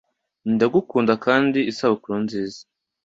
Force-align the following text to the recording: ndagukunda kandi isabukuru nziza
ndagukunda 0.53 1.13
kandi 1.25 1.59
isabukuru 1.71 2.15
nziza 2.25 2.61